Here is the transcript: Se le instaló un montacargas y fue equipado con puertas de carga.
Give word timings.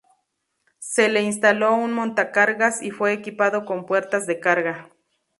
Se 0.79 1.09
le 1.09 1.21
instaló 1.21 1.75
un 1.75 1.93
montacargas 1.93 2.81
y 2.81 2.89
fue 2.89 3.13
equipado 3.13 3.65
con 3.65 3.85
puertas 3.85 4.25
de 4.25 4.39
carga. 4.39 4.89